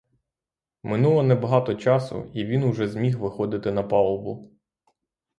[0.83, 4.51] Минуло небагато часу, і він уже зміг виходити на палубу.